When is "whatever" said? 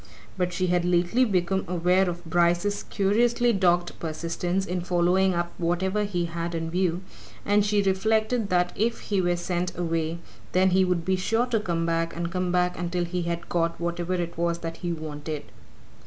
5.59-6.05, 13.79-14.15